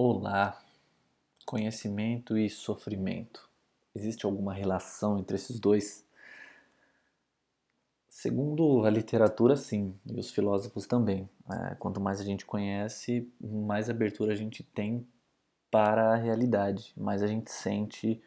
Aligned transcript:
Olá, 0.00 0.56
conhecimento 1.44 2.38
e 2.38 2.48
sofrimento. 2.48 3.50
Existe 3.92 4.24
alguma 4.24 4.54
relação 4.54 5.18
entre 5.18 5.34
esses 5.34 5.58
dois? 5.58 6.06
Segundo 8.08 8.86
a 8.86 8.90
literatura, 8.90 9.56
sim, 9.56 9.92
e 10.06 10.20
os 10.20 10.30
filósofos 10.30 10.86
também. 10.86 11.28
É, 11.50 11.74
quanto 11.74 12.00
mais 12.00 12.20
a 12.20 12.24
gente 12.24 12.46
conhece, 12.46 13.28
mais 13.40 13.90
abertura 13.90 14.34
a 14.34 14.36
gente 14.36 14.62
tem 14.62 15.04
para 15.68 16.12
a 16.12 16.16
realidade, 16.16 16.92
mais 16.96 17.20
a 17.20 17.26
gente 17.26 17.50
sente 17.50 18.22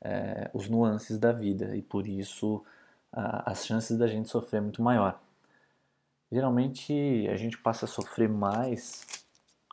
é, 0.00 0.48
os 0.54 0.68
nuances 0.68 1.18
da 1.18 1.32
vida 1.32 1.74
e 1.76 1.82
por 1.82 2.06
isso 2.06 2.64
a, 3.12 3.50
as 3.50 3.66
chances 3.66 3.98
da 3.98 4.06
gente 4.06 4.28
sofrer 4.28 4.58
é 4.58 4.60
muito 4.60 4.80
maior. 4.80 5.20
Geralmente 6.30 7.26
a 7.28 7.36
gente 7.36 7.58
passa 7.58 7.86
a 7.86 7.88
sofrer 7.88 8.28
mais 8.28 9.04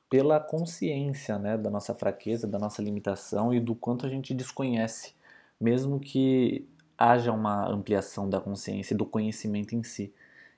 pela 0.09 0.39
consciência 0.39 1.37
né, 1.37 1.57
da 1.57 1.69
nossa 1.69 1.93
fraqueza, 1.93 2.47
da 2.47 2.59
nossa 2.59 2.81
limitação 2.81 3.53
e 3.53 3.59
do 3.59 3.75
quanto 3.75 4.05
a 4.05 4.09
gente 4.09 4.33
desconhece, 4.33 5.13
mesmo 5.59 5.99
que 5.99 6.67
haja 6.97 7.31
uma 7.31 7.67
ampliação 7.67 8.29
da 8.29 8.39
consciência 8.39 8.93
e 8.93 8.97
do 8.97 9.05
conhecimento 9.05 9.75
em 9.75 9.83
si. 9.83 10.13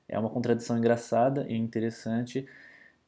É 0.07 0.17
uma 0.19 0.29
contradição 0.29 0.77
engraçada 0.77 1.45
e 1.49 1.55
interessante 1.55 2.47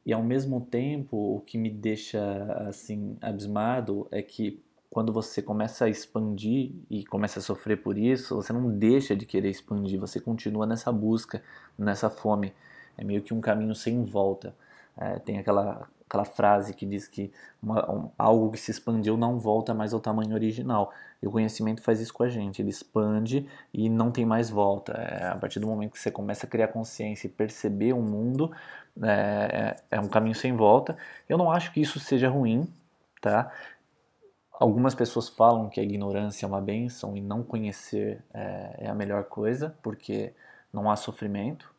e 0.05 0.13
ao 0.13 0.23
mesmo 0.23 0.61
tempo 0.61 1.35
o 1.35 1.41
que 1.41 1.57
me 1.57 1.69
deixa 1.69 2.19
assim 2.67 3.17
abismado 3.21 4.07
é 4.11 4.21
que 4.21 4.61
quando 4.89 5.13
você 5.13 5.41
começa 5.41 5.85
a 5.85 5.89
expandir 5.89 6.71
e 6.89 7.05
começa 7.05 7.39
a 7.39 7.43
sofrer 7.43 7.77
por 7.77 7.97
isso, 7.97 8.35
você 8.35 8.51
não 8.51 8.71
deixa 8.71 9.15
de 9.15 9.25
querer 9.25 9.49
expandir, 9.49 9.99
você 9.99 10.19
continua 10.19 10.65
nessa 10.65 10.91
busca, 10.91 11.43
nessa 11.77 12.09
fome. 12.09 12.53
É 12.97 13.03
meio 13.03 13.21
que 13.21 13.33
um 13.33 13.39
caminho 13.39 13.75
sem 13.75 14.03
volta. 14.03 14.55
É, 14.97 15.19
tem 15.19 15.37
aquela 15.37 15.87
aquela 16.09 16.25
frase 16.25 16.73
que 16.73 16.87
diz 16.87 17.07
que 17.07 17.31
uma, 17.61 17.89
um, 17.89 18.09
algo 18.17 18.51
que 18.51 18.57
se 18.57 18.71
expandiu 18.71 19.15
não 19.15 19.37
volta 19.37 19.75
mais 19.75 19.93
ao 19.93 19.99
tamanho 19.99 20.33
original. 20.33 20.91
E 21.21 21.27
o 21.27 21.31
conhecimento 21.31 21.83
faz 21.83 21.99
isso 21.99 22.13
com 22.13 22.23
a 22.23 22.29
gente, 22.29 22.61
ele 22.61 22.69
expande 22.69 23.47
e 23.71 23.87
não 23.87 24.09
tem 24.09 24.25
mais 24.25 24.49
volta. 24.49 24.93
É, 24.93 25.27
a 25.27 25.37
partir 25.37 25.59
do 25.59 25.67
momento 25.67 25.91
que 25.91 25.99
você 25.99 26.09
começa 26.09 26.47
a 26.47 26.49
criar 26.49 26.69
consciência 26.69 27.27
e 27.27 27.29
perceber 27.29 27.93
o 27.93 28.01
mundo, 28.01 28.51
é, 29.03 29.75
é, 29.91 29.97
é 29.97 29.99
um 29.99 30.07
caminho 30.07 30.35
sem 30.35 30.55
volta. 30.55 30.97
Eu 31.27 31.37
não 31.37 31.51
acho 31.51 31.71
que 31.71 31.79
isso 31.79 31.99
seja 31.99 32.27
ruim, 32.27 32.67
tá? 33.21 33.51
Algumas 34.53 34.95
pessoas 34.95 35.29
falam 35.29 35.69
que 35.69 35.79
a 35.79 35.83
ignorância 35.83 36.45
é 36.45 36.47
uma 36.47 36.59
benção 36.59 37.15
e 37.15 37.21
não 37.21 37.43
conhecer 37.43 38.23
é, 38.33 38.85
é 38.85 38.89
a 38.89 38.95
melhor 38.95 39.25
coisa, 39.25 39.75
porque 39.83 40.33
não 40.73 40.89
há 40.89 40.95
sofrimento, 40.95 41.71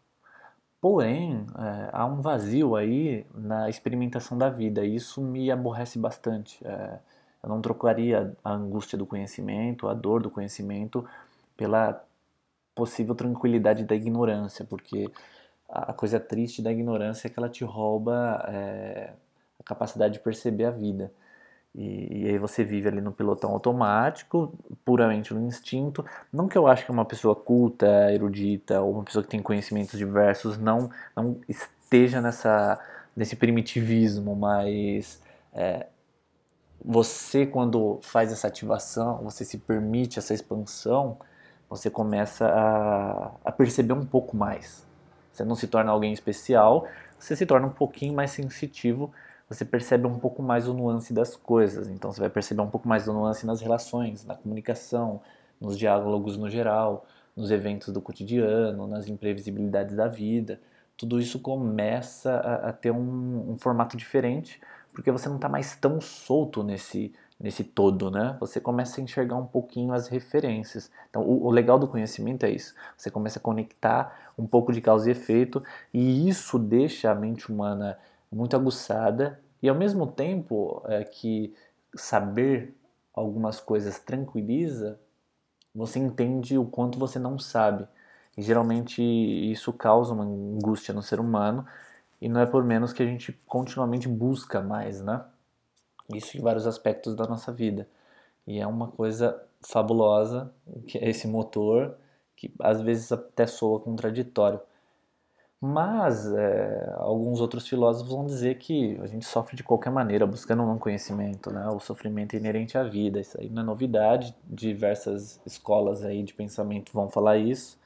Porém, 0.80 1.46
é, 1.58 1.90
há 1.92 2.06
um 2.06 2.22
vazio 2.22 2.74
aí 2.74 3.26
na 3.34 3.68
experimentação 3.68 4.38
da 4.38 4.48
vida 4.48 4.84
e 4.84 4.96
isso 4.96 5.20
me 5.20 5.50
aborrece 5.50 5.98
bastante. 5.98 6.58
É, 6.66 6.98
eu 7.42 7.48
não 7.48 7.60
trocaria 7.60 8.34
a 8.42 8.52
angústia 8.52 8.96
do 8.96 9.06
conhecimento, 9.06 9.88
a 9.88 9.94
dor 9.94 10.22
do 10.22 10.30
conhecimento, 10.30 11.06
pela 11.56 12.02
possível 12.74 13.14
tranquilidade 13.14 13.84
da 13.84 13.94
ignorância, 13.94 14.64
porque 14.64 15.10
a 15.68 15.92
coisa 15.92 16.18
triste 16.18 16.62
da 16.62 16.72
ignorância 16.72 17.28
é 17.28 17.30
que 17.30 17.38
ela 17.38 17.48
te 17.48 17.64
rouba 17.64 18.44
é, 18.48 19.12
a 19.58 19.62
capacidade 19.64 20.14
de 20.14 20.20
perceber 20.20 20.64
a 20.64 20.70
vida. 20.70 21.12
E, 21.74 22.24
e, 22.24 22.28
aí 22.28 22.38
você 22.38 22.64
vive 22.64 22.88
ali 22.88 23.00
no 23.00 23.12
pilotão 23.12 23.50
automático, 23.52 24.52
puramente 24.84 25.32
no 25.32 25.46
instinto. 25.46 26.04
Não 26.32 26.48
que 26.48 26.58
eu 26.58 26.66
acho 26.66 26.84
que 26.84 26.90
uma 26.90 27.04
pessoa 27.04 27.34
culta, 27.36 27.86
erudita, 28.12 28.80
ou 28.80 28.92
uma 28.92 29.04
pessoa 29.04 29.22
que 29.22 29.28
tem 29.28 29.40
conhecimentos 29.40 29.98
diversos 29.98 30.58
não, 30.58 30.90
não 31.14 31.40
esteja 31.48 32.20
nessa, 32.20 32.78
nesse 33.14 33.36
primitivismo, 33.36 34.34
mas 34.34 35.22
é, 35.52 35.86
você 36.84 37.46
quando 37.46 38.00
faz 38.02 38.32
essa 38.32 38.48
ativação, 38.48 39.18
você 39.22 39.44
se 39.44 39.58
permite 39.58 40.18
essa 40.18 40.34
expansão, 40.34 41.18
você 41.68 41.88
começa 41.88 42.48
a, 42.48 43.30
a 43.44 43.52
perceber 43.52 43.92
um 43.92 44.04
pouco 44.04 44.36
mais. 44.36 44.84
Você 45.32 45.44
não 45.44 45.54
se 45.54 45.68
torna 45.68 45.92
alguém 45.92 46.12
especial, 46.12 46.86
você 47.18 47.36
se 47.36 47.46
torna 47.46 47.68
um 47.68 47.72
pouquinho 47.72 48.14
mais 48.14 48.32
sensitivo 48.32 49.12
você 49.50 49.64
percebe 49.64 50.06
um 50.06 50.16
pouco 50.16 50.44
mais 50.44 50.68
o 50.68 50.72
nuance 50.72 51.12
das 51.12 51.34
coisas. 51.34 51.88
Então 51.88 52.12
você 52.12 52.20
vai 52.20 52.30
perceber 52.30 52.62
um 52.62 52.70
pouco 52.70 52.88
mais 52.88 53.04
do 53.04 53.12
nuance 53.12 53.44
nas 53.44 53.60
relações, 53.60 54.24
na 54.24 54.36
comunicação, 54.36 55.20
nos 55.60 55.76
diálogos 55.76 56.36
no 56.36 56.48
geral, 56.48 57.04
nos 57.36 57.50
eventos 57.50 57.92
do 57.92 58.00
cotidiano, 58.00 58.86
nas 58.86 59.08
imprevisibilidades 59.08 59.96
da 59.96 60.06
vida. 60.06 60.60
Tudo 60.96 61.18
isso 61.18 61.40
começa 61.40 62.32
a, 62.32 62.68
a 62.68 62.72
ter 62.72 62.92
um, 62.92 63.52
um, 63.52 63.58
formato 63.58 63.96
diferente, 63.96 64.60
porque 64.92 65.10
você 65.10 65.28
não 65.28 65.36
está 65.36 65.48
mais 65.48 65.74
tão 65.74 66.00
solto 66.00 66.62
nesse, 66.62 67.12
nesse 67.38 67.64
todo, 67.64 68.08
né? 68.08 68.36
Você 68.38 68.60
começa 68.60 69.00
a 69.00 69.04
enxergar 69.04 69.34
um 69.34 69.46
pouquinho 69.46 69.92
as 69.92 70.06
referências. 70.06 70.92
Então, 71.08 71.22
o, 71.22 71.46
o 71.46 71.50
legal 71.50 71.78
do 71.78 71.88
conhecimento 71.88 72.46
é 72.46 72.50
isso. 72.50 72.74
Você 72.96 73.10
começa 73.10 73.40
a 73.40 73.42
conectar 73.42 74.30
um 74.38 74.46
pouco 74.46 74.72
de 74.72 74.80
causa 74.80 75.08
e 75.08 75.12
efeito, 75.12 75.60
e 75.92 76.28
isso 76.28 76.56
deixa 76.56 77.10
a 77.10 77.14
mente 77.14 77.50
humana 77.50 77.98
muito 78.30 78.56
aguçada 78.56 79.40
e 79.62 79.68
ao 79.68 79.74
mesmo 79.74 80.06
tempo 80.06 80.82
é, 80.86 81.04
que 81.04 81.54
saber 81.94 82.74
algumas 83.12 83.60
coisas 83.60 83.98
tranquiliza, 83.98 84.98
você 85.74 85.98
entende 85.98 86.56
o 86.56 86.64
quanto 86.64 86.98
você 86.98 87.18
não 87.18 87.38
sabe. 87.38 87.86
E 88.36 88.42
geralmente 88.42 89.02
isso 89.02 89.72
causa 89.72 90.14
uma 90.14 90.24
angústia 90.24 90.94
no 90.94 91.02
ser 91.02 91.20
humano 91.20 91.66
e 92.20 92.28
não 92.28 92.40
é 92.40 92.46
por 92.46 92.64
menos 92.64 92.92
que 92.92 93.02
a 93.02 93.06
gente 93.06 93.32
continuamente 93.46 94.08
busca 94.08 94.60
mais, 94.60 95.00
né? 95.00 95.24
Isso 96.14 96.36
em 96.36 96.40
vários 96.40 96.66
aspectos 96.66 97.14
da 97.14 97.26
nossa 97.26 97.52
vida. 97.52 97.88
E 98.46 98.58
é 98.58 98.66
uma 98.66 98.88
coisa 98.88 99.40
fabulosa, 99.60 100.52
que 100.86 100.98
é 100.98 101.08
esse 101.08 101.26
motor 101.26 101.96
que 102.36 102.52
às 102.60 102.80
vezes 102.80 103.12
até 103.12 103.46
soa 103.46 103.80
contraditório. 103.80 104.60
Mas 105.62 106.26
é, 106.32 106.94
alguns 106.96 107.38
outros 107.40 107.68
filósofos 107.68 108.10
vão 108.10 108.24
dizer 108.24 108.56
que 108.56 108.98
a 109.02 109.06
gente 109.06 109.26
sofre 109.26 109.54
de 109.56 109.62
qualquer 109.62 109.90
maneira, 109.90 110.26
buscando 110.26 110.62
um 110.62 110.78
conhecimento, 110.78 111.52
né? 111.52 111.68
O 111.68 111.78
sofrimento 111.78 112.34
é 112.34 112.38
inerente 112.38 112.78
à 112.78 112.82
vida, 112.82 113.20
isso 113.20 113.38
aí 113.38 113.50
não 113.50 113.62
é 113.62 113.64
novidade. 113.66 114.34
Diversas 114.44 115.38
escolas 115.44 116.02
aí 116.02 116.22
de 116.22 116.32
pensamento 116.32 116.90
vão 116.94 117.10
falar 117.10 117.36
isso. 117.36 117.78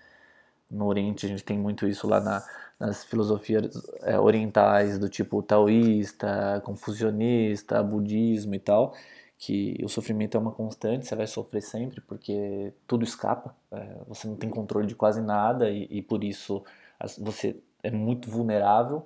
No 0.70 0.86
Oriente 0.86 1.26
a 1.26 1.28
gente 1.28 1.44
tem 1.44 1.58
muito 1.58 1.86
isso 1.86 2.06
lá 2.08 2.20
na, 2.20 2.44
nas 2.78 3.04
filosofias 3.04 3.70
é, 4.02 4.18
orientais 4.18 4.98
do 4.98 5.08
tipo 5.08 5.42
taoísta, 5.42 6.62
confucionista, 6.64 7.82
budismo 7.82 8.54
e 8.54 8.58
tal, 8.60 8.94
que 9.38 9.78
o 9.84 9.88
sofrimento 9.88 10.36
é 10.36 10.40
uma 10.40 10.52
constante, 10.52 11.06
você 11.06 11.16
vai 11.16 11.26
sofrer 11.26 11.60
sempre 11.62 12.00
porque 12.00 12.72
tudo 12.86 13.04
escapa, 13.04 13.54
é, 13.72 13.96
você 14.08 14.28
não 14.28 14.36
tem 14.36 14.50
controle 14.50 14.86
de 14.86 14.94
quase 14.94 15.20
nada 15.20 15.70
e, 15.70 15.86
e 15.90 16.02
por 16.02 16.24
isso 16.24 16.64
você 17.18 17.56
é 17.82 17.90
muito 17.90 18.30
vulnerável 18.30 19.04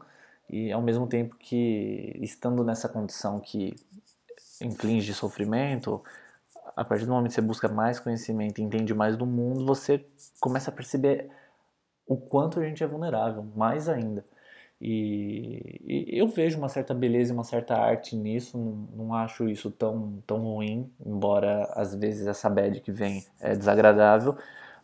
e 0.49 0.73
ao 0.73 0.81
mesmo 0.81 1.07
tempo 1.07 1.37
que 1.37 2.17
estando 2.21 2.65
nessa 2.65 2.89
condição 2.89 3.41
que 3.41 3.75
inflige 4.61 5.13
sofrimento, 5.15 6.03
a 6.77 6.85
partir 6.85 7.07
do 7.07 7.13
momento 7.13 7.31
que 7.31 7.35
você 7.35 7.41
busca 7.41 7.69
mais 7.69 7.99
conhecimento 7.99 8.61
entende 8.61 8.95
mais 8.95 9.17
do 9.17 9.27
mundo, 9.27 9.67
você 9.67 10.05
começa 10.41 10.71
a 10.71 10.75
perceber 10.75 11.31
o 12.07 12.17
quanto 12.17 12.59
a 12.59 12.65
gente 12.65 12.83
é 12.83 12.87
vulnerável, 12.87 13.45
mais 13.55 13.89
ainda. 13.89 14.25
E, 14.81 15.81
e 15.85 16.19
eu 16.19 16.29
vejo 16.29 16.57
uma 16.57 16.69
certa 16.69 16.95
beleza 16.95 17.33
e 17.33 17.35
uma 17.35 17.43
certa 17.43 17.75
arte 17.77 18.15
nisso, 18.15 18.57
não, 18.57 19.07
não, 19.07 19.15
acho 19.15 19.49
isso 19.49 19.71
tão, 19.73 20.23
tão 20.27 20.39
ruim, 20.39 20.91
embora 21.05 21.65
às 21.75 21.95
vezes 21.95 22.27
essa 22.27 22.49
bad 22.49 22.81
que 22.81 22.93
vem 22.93 23.25
é 23.41 23.57
desagradável, 23.57 24.37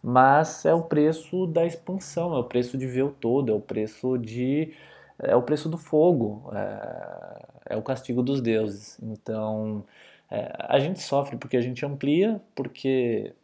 mas 0.07 0.67
é 0.67 0.75
o 0.75 0.83
preço 0.83 1.47
da 1.47 1.65
expansão, 1.65 2.35
é 2.37 2.39
o 2.39 2.45
preço 2.45 2.77
de 2.77 2.87
ver 2.87 3.05
o 3.05 3.11
todo, 3.11 3.51
é 3.51 3.55
o 3.55 3.61
preço 3.61 4.19
de 4.19 4.75
é 5.19 5.35
o 5.35 5.43
preço 5.43 5.69
do 5.69 5.79
fogo, 5.79 6.51
é, 6.55 7.47
é 7.71 7.77
o 7.77 7.83
castigo 7.83 8.23
dos 8.23 8.43
deuses. 8.43 8.99
Então 9.03 9.83
é, 10.31 10.53
a 10.59 10.79
gente 10.79 11.01
sofre 11.01 11.39
porque 11.39 11.57
a 11.57 11.61
gente 11.63 11.87
amplia, 11.87 12.39
porque 12.55 13.35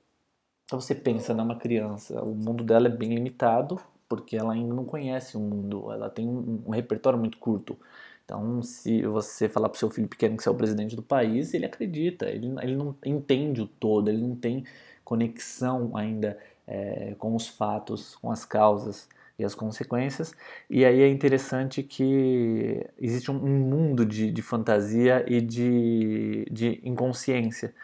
você 0.71 0.95
pensa 0.95 1.33
numa 1.33 1.57
criança, 1.57 2.23
o 2.23 2.35
mundo 2.35 2.63
dela 2.63 2.89
é 2.89 2.91
bem 2.91 3.15
limitado, 3.15 3.81
porque 4.07 4.37
ela 4.37 4.53
ainda 4.53 4.75
não 4.75 4.85
conhece 4.85 5.39
o 5.39 5.41
mundo, 5.41 5.91
ela 5.91 6.11
tem 6.11 6.29
um, 6.29 6.63
um 6.67 6.71
repertório 6.73 7.19
muito 7.19 7.39
curto. 7.39 7.79
Então, 8.25 8.63
se 8.63 9.03
você 9.07 9.49
falar 9.49 9.69
para 9.71 9.77
o 9.77 9.79
seu 9.79 9.91
filho 9.91 10.09
pequeno 10.09 10.37
que 10.37 10.43
você 10.43 10.49
é 10.49 10.53
o 10.53 10.55
presidente 10.55 10.95
do 10.95 11.03
país, 11.03 11.55
ele 11.55 11.67
acredita, 11.67 12.29
ele, 12.29 12.55
ele 12.63 12.77
não 12.77 12.95
entende 13.05 13.63
o 13.63 13.67
todo, 13.67 14.09
ele 14.09 14.23
não 14.23 14.37
tem 14.37 14.65
conexão 15.11 15.97
ainda 15.97 16.39
é, 16.69 17.17
com 17.19 17.35
os 17.35 17.49
fatos, 17.49 18.15
com 18.15 18.31
as 18.31 18.45
causas 18.45 19.09
e 19.37 19.45
as 19.45 19.57
consequências. 19.57 20.33
E 20.69 20.85
aí 20.85 21.01
é 21.03 21.09
interessante 21.09 21.83
que 21.83 22.87
existe 22.97 23.29
um, 23.29 23.35
mundo 23.35 24.07
de, 24.07 24.31
de 24.31 24.41
fantasia 24.41 25.25
e 25.27 25.41
de, 25.41 26.47
de 26.49 26.81
inconsciência. 26.85 27.75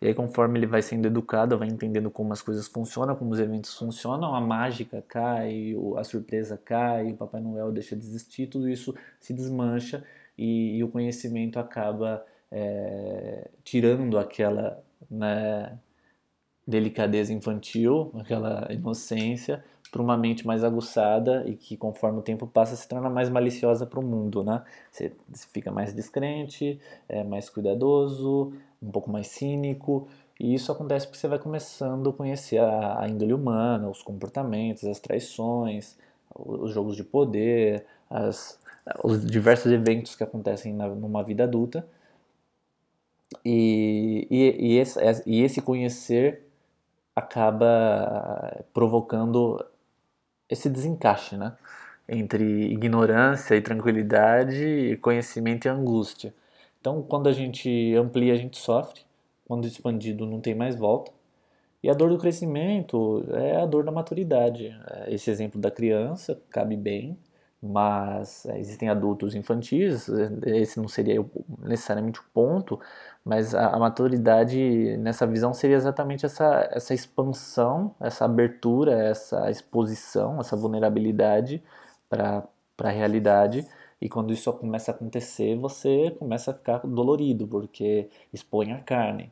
E 0.00 0.06
aí, 0.06 0.14
conforme 0.14 0.58
ele 0.58 0.66
vai 0.66 0.80
sendo 0.80 1.06
educado, 1.06 1.58
vai 1.58 1.68
entendendo 1.68 2.10
como 2.10 2.32
as 2.32 2.40
coisas 2.40 2.66
funcionam, 2.66 3.14
como 3.14 3.32
os 3.32 3.38
eventos 3.38 3.76
funcionam, 3.76 4.34
a 4.34 4.40
mágica 4.40 5.04
cai, 5.06 5.74
a 5.98 6.04
surpresa 6.04 6.56
cai, 6.56 7.12
o 7.12 7.16
Papai 7.16 7.42
Noel 7.42 7.70
deixa 7.70 7.94
de 7.94 8.06
existir, 8.06 8.46
tudo 8.46 8.66
isso 8.70 8.94
se 9.20 9.34
desmancha 9.34 10.02
e, 10.38 10.78
e 10.78 10.84
o 10.84 10.88
conhecimento 10.88 11.58
acaba 11.58 12.24
é, 12.50 13.50
tirando 13.62 14.18
aquela 14.18 14.82
né, 15.10 15.78
delicadeza 16.70 17.32
infantil, 17.32 18.10
aquela 18.18 18.68
inocência, 18.70 19.62
para 19.90 20.00
uma 20.00 20.16
mente 20.16 20.46
mais 20.46 20.62
aguçada 20.62 21.44
e 21.46 21.56
que 21.56 21.76
conforme 21.76 22.20
o 22.20 22.22
tempo 22.22 22.46
passa 22.46 22.76
se 22.76 22.86
torna 22.86 23.10
mais 23.10 23.28
maliciosa 23.28 23.84
para 23.84 23.98
o 23.98 24.02
mundo, 24.02 24.44
né? 24.44 24.62
Você 24.90 25.12
fica 25.52 25.70
mais 25.72 25.92
descrente, 25.92 26.80
é 27.08 27.24
mais 27.24 27.50
cuidadoso, 27.50 28.52
um 28.80 28.90
pouco 28.90 29.10
mais 29.10 29.26
cínico 29.26 30.08
e 30.38 30.54
isso 30.54 30.70
acontece 30.72 31.06
porque 31.06 31.18
você 31.18 31.28
vai 31.28 31.38
começando 31.38 32.08
a 32.08 32.12
conhecer 32.12 32.58
a, 32.58 33.06
índole 33.08 33.34
humana, 33.34 33.90
os 33.90 34.02
comportamentos, 34.02 34.84
as 34.84 35.00
traições, 35.00 35.98
os 36.34 36.72
jogos 36.72 36.96
de 36.96 37.04
poder, 37.04 37.84
as, 38.08 38.58
os 39.04 39.24
diversos 39.26 39.70
eventos 39.72 40.14
que 40.14 40.22
acontecem 40.22 40.72
na, 40.72 40.88
numa 40.88 41.22
vida 41.22 41.44
adulta. 41.44 41.86
E, 43.44 44.26
e, 44.30 44.74
e, 44.74 44.78
esse, 44.78 44.98
e 45.26 45.42
esse 45.42 45.60
conhecer 45.60 46.49
acaba 47.14 48.64
provocando 48.72 49.64
esse 50.48 50.68
desencaixe, 50.68 51.36
né? 51.36 51.56
Entre 52.08 52.44
ignorância 52.72 53.54
e 53.54 53.62
tranquilidade, 53.62 54.98
conhecimento 55.00 55.66
e 55.66 55.68
angústia. 55.68 56.34
Então, 56.80 57.02
quando 57.02 57.28
a 57.28 57.32
gente 57.32 57.94
amplia, 57.94 58.34
a 58.34 58.36
gente 58.36 58.58
sofre. 58.58 59.02
Quando 59.46 59.66
expandido, 59.66 60.26
não 60.26 60.40
tem 60.40 60.54
mais 60.54 60.76
volta. 60.76 61.12
E 61.82 61.88
a 61.88 61.94
dor 61.94 62.10
do 62.10 62.18
crescimento 62.18 63.24
é 63.32 63.56
a 63.56 63.66
dor 63.66 63.84
da 63.84 63.92
maturidade. 63.92 64.76
Esse 65.08 65.30
exemplo 65.30 65.60
da 65.60 65.70
criança 65.70 66.40
cabe 66.50 66.76
bem, 66.76 67.16
mas 67.62 68.46
é, 68.46 68.58
existem 68.58 68.88
adultos 68.88 69.34
infantis, 69.34 70.08
esse 70.46 70.80
não 70.80 70.88
seria 70.88 71.24
necessariamente 71.62 72.20
o 72.20 72.24
ponto, 72.32 72.80
mas 73.24 73.54
a, 73.54 73.78
maturidade 73.78 74.96
nessa 74.98 75.26
visão 75.26 75.52
seria 75.52 75.76
exatamente 75.76 76.24
essa, 76.24 76.68
essa 76.72 76.94
expansão, 76.94 77.94
essa 78.00 78.24
abertura, 78.24 78.92
essa 78.92 79.50
exposição, 79.50 80.40
essa 80.40 80.56
vulnerabilidade 80.56 81.62
para 82.08 82.48
a 82.78 82.88
realidade. 82.88 83.66
E 84.00 84.08
quando 84.08 84.32
isso 84.32 84.50
começa 84.54 84.90
a 84.90 84.94
acontecer, 84.94 85.56
você 85.56 86.10
começa 86.18 86.50
a 86.52 86.54
ficar 86.54 86.78
dolorido, 86.78 87.46
porque 87.46 88.08
expõe 88.32 88.72
a 88.72 88.80
carne. 88.80 89.30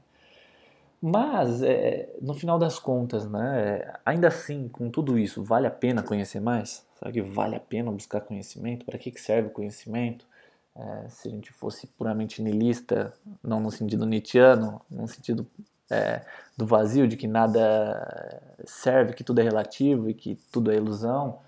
Mas, 1.00 1.62
é, 1.62 2.12
no 2.20 2.34
final 2.34 2.58
das 2.58 2.78
contas, 2.78 3.28
né, 3.28 3.94
ainda 4.04 4.28
assim, 4.28 4.68
com 4.68 4.90
tudo 4.90 5.18
isso, 5.18 5.44
vale 5.44 5.66
a 5.66 5.70
pena 5.70 6.02
conhecer 6.02 6.40
mais? 6.40 6.84
Será 6.98 7.12
que 7.12 7.22
vale 7.22 7.54
a 7.54 7.60
pena 7.60 7.92
buscar 7.92 8.20
conhecimento? 8.20 8.84
Para 8.84 8.98
que, 8.98 9.10
que 9.12 9.20
serve 9.20 9.48
o 9.48 9.52
conhecimento? 9.52 10.26
É, 10.74 11.08
se 11.08 11.28
a 11.28 11.30
gente 11.30 11.52
fosse 11.52 11.86
puramente 11.86 12.42
niilista, 12.42 13.14
não 13.42 13.60
no 13.60 13.70
sentido 13.70 14.06
nietzschiano, 14.06 14.80
no 14.90 15.06
sentido 15.06 15.46
é, 15.90 16.22
do 16.56 16.66
vazio, 16.66 17.06
de 17.06 17.16
que 17.16 17.28
nada 17.28 18.40
serve, 18.64 19.12
que 19.12 19.24
tudo 19.24 19.40
é 19.40 19.44
relativo 19.44 20.10
e 20.10 20.14
que 20.14 20.36
tudo 20.52 20.70
é 20.72 20.76
ilusão, 20.76 21.38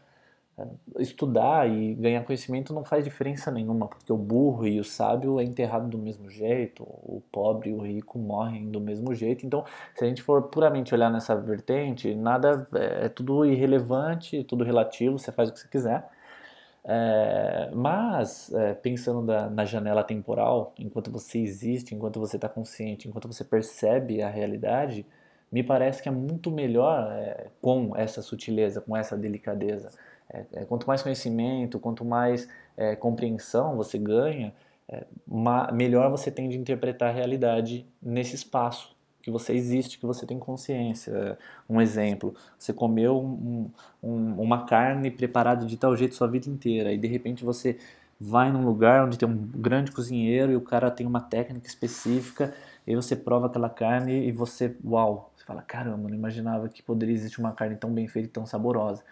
estudar 0.98 1.68
e 1.68 1.94
ganhar 1.94 2.24
conhecimento 2.24 2.72
não 2.72 2.84
faz 2.84 3.04
diferença 3.04 3.50
nenhuma, 3.50 3.88
porque 3.88 4.12
o 4.12 4.16
burro 4.16 4.66
e 4.66 4.80
o 4.80 4.84
sábio 4.84 5.40
é 5.40 5.44
enterrado 5.44 5.88
do 5.88 5.98
mesmo 5.98 6.30
jeito, 6.30 6.82
o 6.82 7.22
pobre 7.32 7.70
e 7.70 7.74
o 7.74 7.80
rico 7.80 8.18
morrem 8.18 8.70
do 8.70 8.80
mesmo 8.80 9.14
jeito. 9.14 9.46
Então, 9.46 9.64
se 9.94 10.04
a 10.04 10.08
gente 10.08 10.22
for 10.22 10.42
puramente 10.44 10.94
olhar 10.94 11.10
nessa 11.10 11.34
vertente, 11.34 12.14
nada 12.14 12.66
é, 12.74 13.06
é 13.06 13.08
tudo 13.08 13.44
irrelevante, 13.44 14.44
tudo 14.44 14.64
relativo, 14.64 15.18
você 15.18 15.32
faz 15.32 15.48
o 15.48 15.52
que 15.52 15.60
você 15.60 15.68
quiser. 15.68 16.08
É, 16.84 17.70
mas, 17.74 18.52
é, 18.54 18.74
pensando 18.74 19.24
da, 19.26 19.50
na 19.50 19.64
janela 19.64 20.02
temporal, 20.02 20.72
enquanto 20.78 21.10
você 21.10 21.38
existe, 21.38 21.94
enquanto 21.94 22.18
você 22.18 22.36
está 22.36 22.48
consciente, 22.48 23.08
enquanto 23.08 23.28
você 23.28 23.44
percebe 23.44 24.22
a 24.22 24.28
realidade, 24.28 25.06
me 25.52 25.62
parece 25.62 26.02
que 26.02 26.08
é 26.08 26.12
muito 26.12 26.50
melhor 26.50 27.12
é, 27.12 27.48
com 27.60 27.94
essa 27.96 28.22
sutileza, 28.22 28.80
com 28.80 28.96
essa 28.96 29.16
delicadeza. 29.16 29.90
É, 30.32 30.44
é, 30.52 30.64
quanto 30.64 30.86
mais 30.86 31.02
conhecimento, 31.02 31.78
quanto 31.78 32.04
mais 32.04 32.48
é, 32.76 32.94
compreensão 32.94 33.76
você 33.76 33.98
ganha, 33.98 34.54
melhor 35.72 36.10
você 36.10 36.30
tem 36.30 36.48
de 36.48 36.58
interpretar 36.58 37.10
a 37.10 37.12
realidade 37.12 37.86
nesse 38.02 38.34
espaço 38.34 38.96
que 39.22 39.30
você 39.30 39.52
existe, 39.52 39.98
que 39.98 40.06
você 40.06 40.26
tem 40.26 40.38
consciência. 40.38 41.38
Um 41.68 41.80
exemplo, 41.80 42.34
você 42.58 42.72
comeu 42.72 43.20
um, 43.20 43.70
um, 44.02 44.40
uma 44.40 44.64
carne 44.66 45.10
preparada 45.10 45.64
de 45.66 45.76
tal 45.76 45.94
jeito 45.96 46.14
sua 46.14 46.26
vida 46.26 46.48
inteira 46.48 46.92
e 46.92 46.98
de 46.98 47.06
repente 47.06 47.44
você 47.44 47.78
vai 48.20 48.50
num 48.50 48.64
lugar 48.64 49.06
onde 49.06 49.18
tem 49.18 49.28
um 49.28 49.36
grande 49.36 49.92
cozinheiro 49.92 50.52
e 50.52 50.56
o 50.56 50.60
cara 50.60 50.90
tem 50.90 51.06
uma 51.06 51.20
técnica 51.20 51.68
específica 51.68 52.54
e 52.86 52.94
você 52.94 53.14
prova 53.14 53.46
aquela 53.46 53.70
carne 53.70 54.26
e 54.26 54.32
você, 54.32 54.74
uau, 54.84 55.32
você 55.36 55.44
fala, 55.44 55.62
caramba, 55.62 56.08
não 56.08 56.14
imaginava 56.14 56.68
que 56.68 56.82
poderia 56.82 57.14
existir 57.14 57.40
uma 57.40 57.52
carne 57.52 57.76
tão 57.76 57.92
bem 57.92 58.08
feita 58.08 58.28
e 58.28 58.32
tão 58.32 58.44
saborosa 58.46 59.02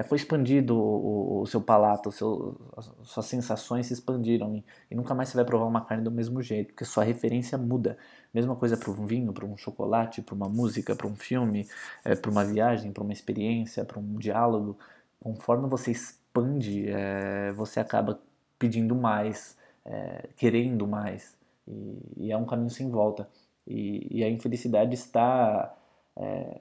é, 0.00 0.02
foi 0.02 0.16
expandido 0.16 0.74
o, 0.78 1.42
o, 1.42 1.46
seu 1.46 1.60
palato, 1.60 2.08
o 2.08 2.12
seu, 2.12 2.56
as 2.74 2.90
suas 3.04 3.26
sensações 3.26 3.86
se 3.86 3.92
expandiram 3.92 4.56
e, 4.56 4.64
e, 4.90 4.94
nunca 4.94 5.14
mais 5.14 5.28
você 5.28 5.36
vai 5.36 5.44
provar 5.44 5.66
uma 5.66 5.84
carne 5.84 6.02
do 6.02 6.10
mesmo 6.10 6.40
jeito, 6.40 6.68
porque 6.68 6.86
sua 6.86 7.04
referência 7.04 7.58
muda. 7.58 7.98
Mesma 8.32 8.56
coisa 8.56 8.78
para 8.78 8.90
um 8.90 9.04
vinho, 9.04 9.30
para 9.30 9.44
um 9.44 9.58
chocolate, 9.58 10.22
para 10.22 10.34
uma 10.34 10.48
música, 10.48 10.96
para 10.96 11.06
um 11.06 11.14
filme, 11.14 11.68
é, 12.02 12.14
para 12.14 12.30
uma 12.30 12.44
viagem, 12.44 12.92
para 12.92 13.02
uma 13.02 13.12
experiência, 13.12 13.84
para 13.84 13.98
um 13.98 14.16
diálogo. 14.16 14.78
Conforme 15.20 15.68
você 15.68 15.90
expande, 15.90 16.88
é, 16.88 17.52
você 17.52 17.78
acaba 17.78 18.18
pedindo 18.58 18.94
mais, 18.94 19.54
é, 19.84 20.30
querendo 20.34 20.86
mais, 20.86 21.36
e, 21.68 21.98
e, 22.16 22.32
é 22.32 22.36
um 22.38 22.46
caminho 22.46 22.70
sem 22.70 22.88
volta. 22.90 23.28
E, 23.66 24.06
e 24.10 24.24
a 24.24 24.30
infelicidade 24.30 24.94
está 24.94 25.76
é, 26.16 26.60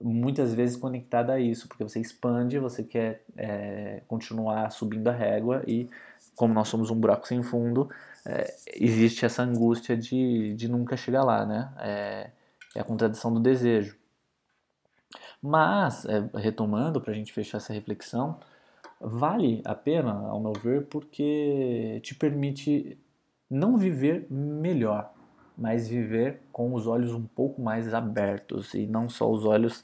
muitas 0.00 0.54
vezes 0.54 0.76
conectada 0.76 1.32
a 1.32 1.40
isso, 1.40 1.66
porque 1.68 1.82
você 1.82 2.00
expande, 2.00 2.58
você 2.58 2.82
quer 2.82 3.24
é, 3.36 4.02
continuar 4.06 4.70
subindo 4.70 5.08
a 5.08 5.12
régua 5.12 5.62
e, 5.66 5.88
como 6.36 6.54
nós 6.54 6.68
somos 6.68 6.90
um 6.90 6.98
buraco 6.98 7.26
sem 7.26 7.42
fundo, 7.42 7.90
é, 8.24 8.54
existe 8.76 9.24
essa 9.24 9.42
angústia 9.42 9.96
de, 9.96 10.54
de 10.54 10.68
nunca 10.68 10.96
chegar 10.96 11.24
lá, 11.24 11.44
né? 11.44 11.72
É, 11.78 12.30
é 12.76 12.80
a 12.80 12.84
contradição 12.84 13.32
do 13.32 13.40
desejo. 13.40 13.96
Mas, 15.42 16.04
é, 16.04 16.28
retomando, 16.34 17.00
para 17.00 17.12
a 17.12 17.14
gente 17.14 17.32
fechar 17.32 17.58
essa 17.58 17.72
reflexão, 17.72 18.38
vale 19.00 19.62
a 19.64 19.74
pena, 19.74 20.12
ao 20.12 20.40
meu 20.40 20.52
ver, 20.52 20.86
porque 20.86 22.00
te 22.02 22.14
permite 22.14 22.98
não 23.50 23.76
viver 23.76 24.26
melhor, 24.30 25.12
mas 25.58 25.88
viver 25.88 26.40
com 26.52 26.72
os 26.72 26.86
olhos 26.86 27.12
um 27.12 27.24
pouco 27.24 27.60
mais 27.60 27.92
abertos 27.92 28.72
e 28.74 28.86
não 28.86 29.08
só 29.08 29.28
os 29.28 29.44
olhos 29.44 29.82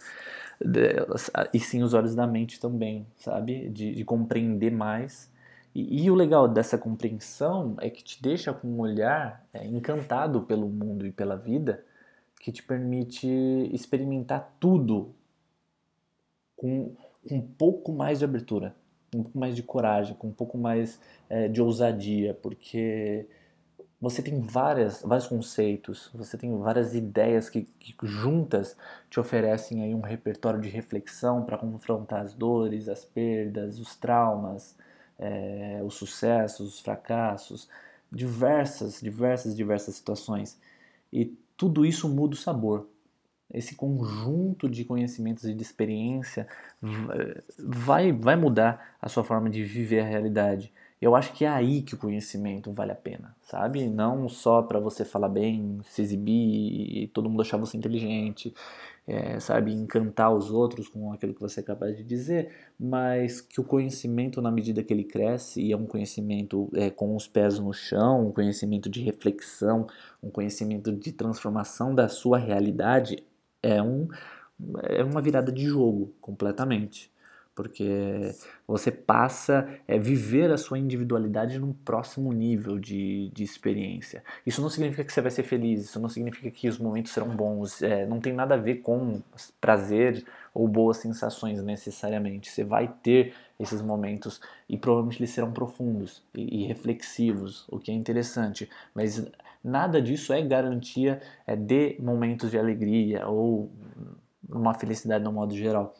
e 1.52 1.59
sim 1.59 1.83
os 1.83 1.95
olhos 1.95 2.14
da 2.14 2.26
mente 2.26 2.61
também, 2.61 3.07
sabe? 3.16 3.69
De, 3.69 3.95
de 3.95 4.04
compreender 4.04 4.71
mais. 4.71 5.31
E, 5.75 6.04
e, 6.04 6.11
o 6.11 6.14
legal 6.14 6.47
dessa 6.47 6.78
compreensão 6.78 7.75
é 7.81 7.90
que 7.90 8.04
te 8.04 8.23
deixa 8.23 8.52
com 8.52 8.69
um 8.69 8.78
olhar 8.78 9.45
é, 9.52 9.66
encantado 9.66 10.43
pelo 10.43 10.69
mundo 10.69 11.04
e 11.04 11.11
pela 11.11 11.37
vida, 11.37 11.85
que 12.40 12.52
te 12.52 12.62
permite 12.62 13.26
experimentar 13.73 14.54
tudo 14.61 15.12
com, 16.57 16.95
um 17.28 17.40
pouco 17.40 17.93
mais 17.93 18.21
de 18.21 18.25
abertura, 18.25 18.76
um 19.12 19.23
pouco 19.25 19.38
mais 19.38 19.57
de 19.57 19.62
coragem, 19.64 20.14
com 20.14 20.28
um 20.28 20.33
pouco 20.33 20.57
mais 20.57 21.00
é, 21.28 21.49
de 21.49 21.61
ousadia, 21.61 22.35
porque 22.35 23.26
você 24.04 24.23
tem 24.23 24.38
várias, 24.40 25.00
vários 25.02 25.26
conceitos, 25.26 26.11
você 26.14 26.37
tem 26.37 26.56
várias 26.58 26.94
ideias 26.94 27.49
que, 27.49 27.62
que 27.62 27.94
juntas 28.02 28.76
te 29.08 29.18
oferecem 29.18 29.82
aí 29.82 29.94
um 29.94 30.02
repertório 30.02 30.61
de 30.61 30.68
reflexão 30.68 31.42
para 31.42 31.56
confrontar 31.56 32.20
as 32.20 32.34
dores, 32.34 32.87
as 32.87 33.02
perdas, 33.02 33.78
os 33.78 33.96
traumas, 33.96 34.76
é, 35.18 35.80
os 35.82 35.94
sucessos, 35.94 36.75
os 36.75 36.80
fracassos, 36.80 37.66
diversas, 38.12 39.00
diversas, 39.00 39.56
diversas 39.56 39.94
situações. 39.94 40.61
E 41.11 41.34
tudo 41.56 41.87
isso 41.87 42.06
muda 42.06 42.34
o 42.34 42.38
sabor. 42.38 42.87
Esse 43.50 43.75
conjunto 43.75 44.68
de 44.68 44.84
conhecimentos 44.84 45.44
e 45.44 45.54
de 45.54 45.62
experiência 45.62 46.46
vai, 47.58 48.12
vai 48.12 48.37
mudar 48.37 48.96
a 49.00 49.08
sua 49.08 49.25
forma 49.25 49.49
de 49.49 49.64
viver 49.64 50.00
a 50.00 50.04
realidade 50.04 50.70
eu 51.04 51.14
acho 51.14 51.34
que 51.34 51.44
é 51.44 51.49
aí 51.49 51.82
que 51.82 51.94
o 51.94 51.99
conhecimento 51.99 52.73
vale 52.73 52.90
a 52.90 52.94
pena, 52.94 53.37
sabe? 53.42 53.87
Não 53.90 54.26
só 54.26 54.62
para 54.62 54.80
você 54.80 55.04
falar 55.04 55.28
bem, 55.28 55.80
se 55.84 56.00
exibir 56.00 57.02
e 57.02 57.06
todo 57.08 57.28
mundo 57.28 57.42
achar 57.42 57.58
você 57.58 57.76
inteligente, 57.76 58.54
é, 59.06 59.38
sabe? 59.38 59.75
Encantar 59.75 60.34
os 60.34 60.50
outros 60.50 60.88
com 60.88 61.12
aquilo 61.12 61.34
que 61.34 61.40
você 61.42 61.61
é 61.61 61.62
capaz 61.62 61.94
de 61.94 62.02
dizer, 62.02 62.50
mas 62.80 63.42
que 63.42 63.61
o 63.61 63.64
conhecimento, 63.64 64.40
na 64.40 64.50
medida 64.50 64.82
que 64.82 64.94
ele 64.94 65.04
cresce, 65.04 65.61
e 65.61 65.73
é 65.73 65.76
um 65.76 65.84
conhecimento 65.84 66.70
é, 66.75 66.88
com 66.88 67.14
os 67.14 67.26
pés 67.26 67.58
no 67.58 67.75
chão, 67.75 68.28
um 68.28 68.32
conhecimento 68.32 68.88
de 68.88 69.02
reflexão, 69.02 69.87
um 70.23 70.30
conhecimento 70.30 70.90
de 70.90 71.12
transformação 71.12 71.94
da 71.94 72.08
sua 72.08 72.38
realidade, 72.38 73.23
é, 73.62 73.82
um, 73.82 74.08
é 74.84 75.04
uma 75.04 75.20
virada 75.20 75.52
de 75.52 75.66
jogo 75.66 76.14
completamente. 76.18 77.12
Porque 77.54 78.34
você 78.66 78.90
passa 78.90 79.68
a 79.87 79.94
é, 79.94 79.99
viver 79.99 80.50
a 80.50 80.58
sua 80.58 80.78
individualidade 80.78 81.58
num 81.58 81.73
próximo 81.73 82.32
nível 82.32 82.78
de, 82.78 83.30
de 83.30 83.44
experiência. 83.44 84.25
Isso 84.44 84.61
não 84.61 84.68
significa 84.68 85.04
que 85.04 85.12
você 85.12 85.20
vai 85.20 85.30
ser 85.30 85.44
feliz, 85.44 85.84
isso 85.84 86.00
não 86.00 86.08
significa 86.08 86.50
que 86.50 86.68
os 86.68 86.78
momentos 86.78 87.12
serão 87.12 87.28
bons, 87.28 87.80
é, 87.82 88.04
não 88.06 88.20
tem 88.20 88.32
nada 88.32 88.54
a 88.54 88.58
ver 88.58 88.76
com 88.76 89.23
prazer 89.61 90.25
ou 90.52 90.66
boas 90.66 90.96
sensações 90.96 91.62
necessariamente. 91.62 92.50
Você 92.50 92.64
vai 92.64 92.92
ter 93.02 93.34
esses 93.58 93.80
momentos 93.80 94.40
e 94.68 94.76
provavelmente 94.76 95.20
eles 95.20 95.30
serão 95.30 95.52
profundos 95.52 96.23
e, 96.34 96.62
e 96.62 96.66
reflexivos, 96.66 97.66
o 97.68 97.78
que 97.78 97.90
é 97.90 97.94
interessante, 97.94 98.68
mas 98.92 99.25
nada 99.62 100.02
disso 100.02 100.32
é 100.32 100.42
garantia 100.42 101.20
é, 101.46 101.54
de 101.54 101.96
momentos 102.00 102.50
de 102.50 102.58
alegria 102.58 103.28
ou 103.28 103.70
uma 104.49 104.75
felicidade 104.75 105.23
no 105.23 105.32
modo 105.32 105.54
geral 105.54 105.94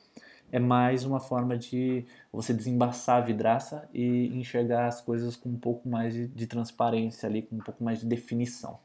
é 0.53 0.59
mais 0.59 1.05
uma 1.05 1.21
forma 1.21 1.57
de 1.57 2.05
você 2.33 2.55
desembaçar 2.55 3.19
a 3.23 3.25
vidraça 3.25 3.89
e 3.93 4.29
enxergar 4.37 4.87
as 4.87 5.01
coisas 5.01 5.37
com 5.37 5.49
um 5.49 5.59
pouco 5.59 5.89
mais 5.89 6.15
de, 6.15 6.29
de 6.29 6.47
transparência 6.47 7.29
ali, 7.29 7.43
com 7.43 7.57
um 7.57 7.61
pouco 7.61 7.83
mais 7.83 8.01
de 8.01 8.07
definição. 8.07 8.79